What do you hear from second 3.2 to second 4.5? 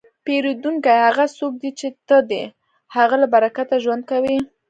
له برکته ژوند کوې.